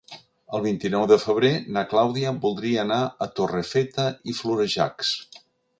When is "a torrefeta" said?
3.27-4.09